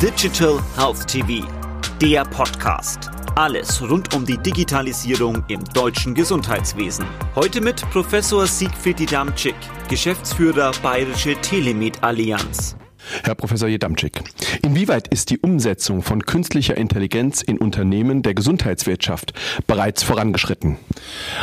[0.00, 1.42] Digital Health TV,
[2.02, 3.08] der Podcast.
[3.34, 7.06] Alles rund um die Digitalisierung im deutschen Gesundheitswesen.
[7.34, 9.54] Heute mit Professor Siegfried Didamczyk,
[9.88, 12.76] Geschäftsführer Bayerische Telemed Allianz.
[13.24, 14.22] Herr Professor Jedamczyk,
[14.62, 19.32] inwieweit ist die Umsetzung von künstlicher Intelligenz in Unternehmen der Gesundheitswirtschaft
[19.66, 20.76] bereits vorangeschritten?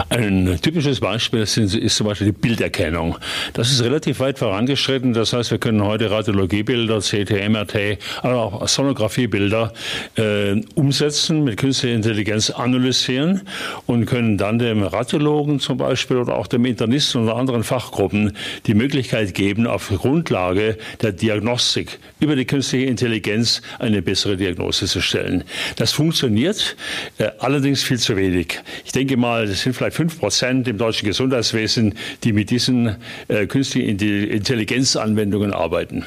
[0.09, 3.18] Ein typisches Beispiel ist, zum Beispiel die Bilderkennung.
[3.54, 5.13] Das ist relativ weit vorangeschritten.
[5.13, 9.73] Das heißt, wir können heute Radiologiebilder, CT, MRT, aber auch Sonographiebilder
[10.16, 13.41] äh, umsetzen, mit künstlicher Intelligenz analysieren
[13.86, 18.73] und können dann dem Radiologen zum Beispiel oder auch dem Internisten oder anderen Fachgruppen die
[18.73, 25.02] Möglichkeit geben, auf Grundlage der Diagnostik Diagnostik über die künstliche Intelligenz eine bessere Diagnose zu
[25.02, 25.44] stellen.
[25.75, 26.75] Das funktioniert,
[27.17, 28.59] äh, allerdings viel zu wenig.
[28.85, 32.95] Ich denke mal, es sind vielleicht fünf Prozent im deutschen Gesundheitswesen, die mit diesen
[33.27, 36.05] äh, künstlichen Intelligenzanwendungen arbeiten.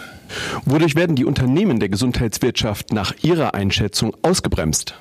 [0.65, 4.95] Wodurch werden die Unternehmen der Gesundheitswirtschaft nach Ihrer Einschätzung ausgebremst?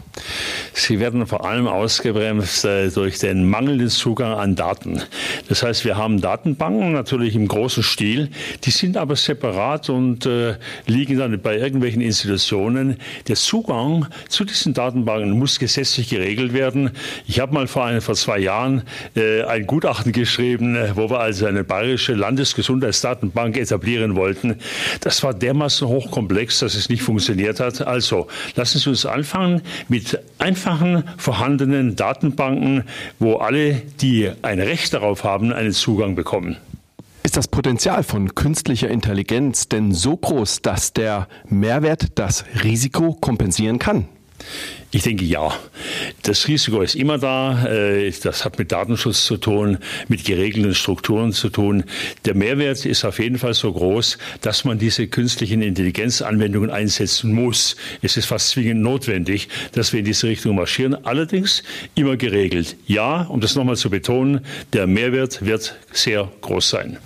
[0.73, 5.01] Sie werden vor allem ausgebremst äh, durch den mangelnden Zugang an Daten.
[5.49, 8.29] Das heißt, wir haben Datenbanken natürlich im großen Stil,
[8.63, 12.97] die sind aber separat und äh, liegen dann bei irgendwelchen Institutionen.
[13.27, 16.91] Der Zugang zu diesen Datenbanken muss gesetzlich geregelt werden.
[17.27, 18.83] Ich habe mal vor, ein, vor zwei Jahren
[19.15, 24.55] äh, ein Gutachten geschrieben, wo wir also eine bayerische Landesgesundheitsdatenbank etablieren wollten.
[25.01, 27.79] Das das war dermaßen hochkomplex, dass es nicht funktioniert hat.
[27.87, 32.83] Also lassen Sie uns anfangen mit einfachen vorhandenen Datenbanken,
[33.17, 36.57] wo alle, die ein Recht darauf haben, einen Zugang bekommen.
[37.23, 43.79] Ist das Potenzial von künstlicher Intelligenz denn so groß, dass der Mehrwert das Risiko kompensieren
[43.79, 44.09] kann?
[44.91, 45.53] Ich denke ja.
[46.23, 47.65] Das Risiko ist immer da.
[47.67, 51.83] Äh, das hat mit Datenschutz zu tun, mit geregelten Strukturen zu tun.
[52.23, 57.75] Der Mehrwert ist auf jeden Fall so groß, dass man diese künstlichen Intelligenzanwendungen einsetzen muss.
[58.01, 61.05] Es ist fast zwingend notwendig, dass wir in diese Richtung marschieren.
[61.05, 61.63] Allerdings
[61.95, 62.77] immer geregelt.
[62.87, 66.97] Ja, um das nochmal zu betonen, der Mehrwert wird sehr groß sein.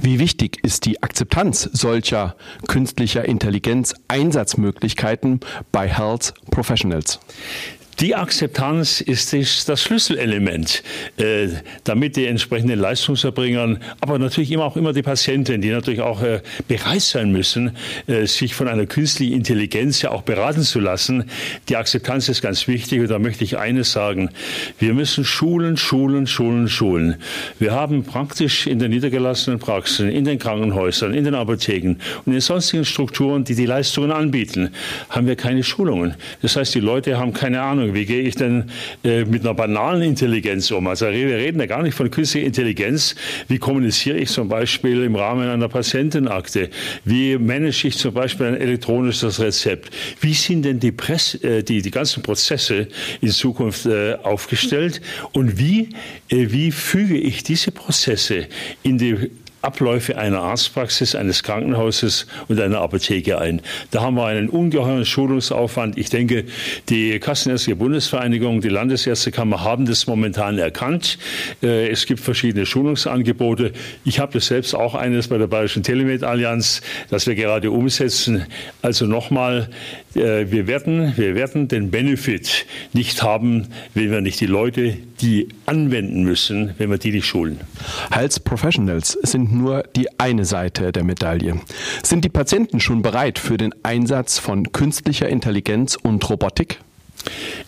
[0.00, 2.36] Wie wichtig ist die Akzeptanz solcher
[2.68, 5.40] künstlicher Intelligenz Einsatzmöglichkeiten
[5.70, 7.20] bei Health Professionals?
[8.00, 10.82] Die Akzeptanz ist das Schlüsselelement,
[11.18, 11.48] äh,
[11.84, 16.40] damit die entsprechenden Leistungserbringer, aber natürlich immer auch immer die Patienten, die natürlich auch äh,
[16.66, 17.76] bereit sein müssen,
[18.06, 21.30] äh, sich von einer künstlichen Intelligenz ja auch beraten zu lassen.
[21.68, 24.30] Die Akzeptanz ist ganz wichtig und da möchte ich eines sagen.
[24.78, 27.16] Wir müssen schulen, schulen, schulen, schulen.
[27.60, 32.40] Wir haben praktisch in den niedergelassenen Praxen, in den Krankenhäusern, in den Apotheken und in
[32.40, 34.70] sonstigen Strukturen, die die Leistungen anbieten,
[35.08, 36.14] haben wir keine Schulungen.
[36.40, 38.64] Das heißt, die Leute haben keine Ahnung, wie gehe ich denn
[39.04, 40.86] äh, mit einer banalen Intelligenz um?
[40.86, 43.14] Also wir reden ja gar nicht von künstlicher Intelligenz.
[43.48, 46.70] Wie kommuniziere ich zum Beispiel im Rahmen einer Patientenakte?
[47.04, 49.90] Wie manage ich zum Beispiel ein elektronisches Rezept?
[50.20, 52.88] Wie sind denn die, Press, äh, die, die ganzen Prozesse
[53.20, 55.00] in Zukunft äh, aufgestellt?
[55.32, 55.90] Und wie,
[56.28, 58.46] äh, wie füge ich diese Prozesse
[58.82, 59.30] in die
[59.62, 63.62] Abläufe einer Arztpraxis, eines Krankenhauses und einer Apotheke ein.
[63.90, 65.96] Da haben wir einen ungeheuren Schulungsaufwand.
[65.96, 66.44] Ich denke,
[66.88, 71.18] die Kassenärztliche Bundesvereinigung, die Landesärztekammer haben das momentan erkannt.
[71.62, 73.72] Äh, es gibt verschiedene Schulungsangebote.
[74.04, 78.46] Ich habe das selbst auch eines bei der Bayerischen Telemed Allianz, das wir gerade umsetzen.
[78.82, 79.68] Also nochmal,
[80.14, 85.48] äh, wir werden, wir werden den Benefit nicht haben, wenn wir nicht die Leute, die
[85.66, 87.60] anwenden müssen, wenn wir die nicht schulen.
[88.10, 91.58] Als Professionals sind nur die eine Seite der Medaille.
[92.02, 96.78] Sind die Patienten schon bereit für den Einsatz von künstlicher Intelligenz und Robotik?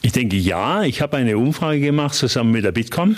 [0.03, 0.83] Ich denke ja.
[0.83, 3.17] Ich habe eine Umfrage gemacht zusammen mit der Bitkom,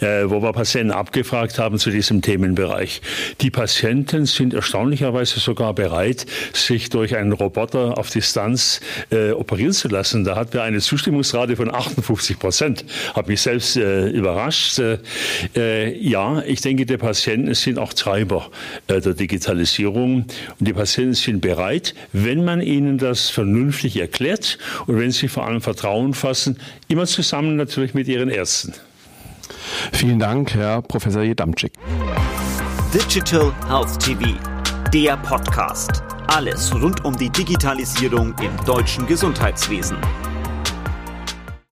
[0.00, 3.00] äh, wo wir Patienten abgefragt haben zu diesem Themenbereich.
[3.40, 8.80] Die Patienten sind erstaunlicherweise sogar bereit, sich durch einen Roboter auf Distanz
[9.10, 10.24] äh, operieren zu lassen.
[10.24, 12.84] Da hatten wir eine Zustimmungsrate von 58 Prozent.
[13.14, 14.80] Hat mich selbst äh, überrascht.
[15.56, 18.50] Ja, ich denke, die Patienten sind auch Treiber
[18.88, 20.26] der Digitalisierung
[20.58, 25.46] und die Patienten sind bereit, wenn man ihnen das vernünftig erklärt und wenn sie vor
[25.46, 26.58] allem Vertrauen fassen,
[26.88, 28.74] immer zusammen natürlich mit ihren Ärzten.
[29.92, 31.72] Vielen Dank, Herr Professor Jedamczyk.
[32.92, 34.34] Digital Health TV,
[34.92, 36.02] der Podcast.
[36.28, 39.96] Alles rund um die Digitalisierung im deutschen Gesundheitswesen.